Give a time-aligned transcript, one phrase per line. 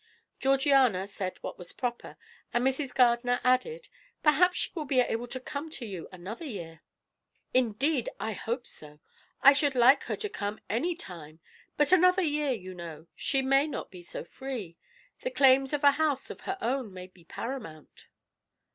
[0.39, 2.17] Georgiana said what was proper,
[2.51, 2.91] and Mrs.
[2.91, 3.87] Gardiner added:
[4.23, 6.81] "Perhaps she will be able to come to you another year."
[7.53, 8.99] "Indeed, I hope so.
[9.43, 11.39] I should like her to come any time;
[11.77, 14.75] but another year, you know, she may not be so free;
[15.21, 18.07] the claims of a house of her own may be paramount."